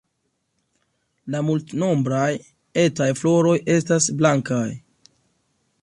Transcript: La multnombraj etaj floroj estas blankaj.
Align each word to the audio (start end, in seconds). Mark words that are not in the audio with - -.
La 1.33 1.41
multnombraj 1.49 2.31
etaj 2.85 3.11
floroj 3.21 3.55
estas 3.77 4.09
blankaj. 4.23 4.67